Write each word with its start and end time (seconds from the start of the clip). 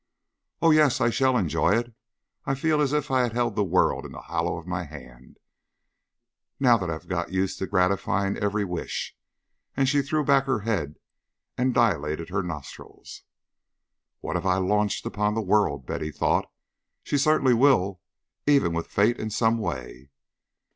"Oh, 0.63 0.71
yes, 0.71 0.99
I 0.99 1.11
shall 1.11 1.37
enjoy 1.37 1.77
it. 1.77 1.93
I 2.47 2.55
feel 2.55 2.81
as 2.81 2.91
if 2.91 3.11
I 3.11 3.29
held 3.31 3.55
the 3.55 3.63
world 3.63 4.03
in 4.03 4.11
the 4.13 4.21
hollow 4.21 4.57
of 4.57 4.65
my 4.65 4.83
hand, 4.85 5.37
now 6.59 6.75
that 6.79 6.89
I 6.89 6.93
have 6.93 7.07
got 7.07 7.31
used 7.31 7.59
to 7.59 7.67
gratifying 7.67 8.35
every 8.35 8.65
wish;" 8.65 9.15
and 9.77 9.87
she 9.87 10.01
threw 10.01 10.23
back 10.25 10.45
her 10.45 10.61
head 10.61 10.95
and 11.55 11.71
dilated 11.71 12.29
her 12.29 12.41
nostril. 12.41 13.03
"What 14.21 14.35
have 14.35 14.45
I 14.47 14.57
launched 14.57 15.05
upon 15.05 15.35
the 15.35 15.41
world?" 15.43 15.85
thought 15.85 16.45
Betty. 16.47 16.49
"She 17.03 17.19
certainly 17.19 17.53
will 17.53 18.01
even 18.47 18.73
with 18.73 18.87
Fate 18.87 19.19
in 19.19 19.29
some 19.29 19.59
way." 19.59 20.09